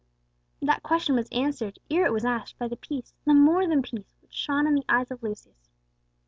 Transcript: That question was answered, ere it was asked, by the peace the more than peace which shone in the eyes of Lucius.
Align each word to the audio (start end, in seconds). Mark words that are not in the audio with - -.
That 0.63 0.81
question 0.81 1.13
was 1.13 1.29
answered, 1.29 1.77
ere 1.91 2.07
it 2.07 2.11
was 2.11 2.25
asked, 2.25 2.57
by 2.57 2.67
the 2.67 2.75
peace 2.75 3.13
the 3.23 3.35
more 3.35 3.67
than 3.67 3.83
peace 3.83 4.15
which 4.21 4.33
shone 4.33 4.65
in 4.65 4.73
the 4.73 4.83
eyes 4.89 5.11
of 5.11 5.21
Lucius. 5.21 5.69